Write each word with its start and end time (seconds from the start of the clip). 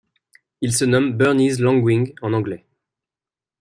Il 0.61 0.73
se 0.73 0.83
nomme 0.83 1.13
Burney's 1.15 1.59
Longwing 1.59 2.15
en 2.23 2.33
anglais. 2.33 2.65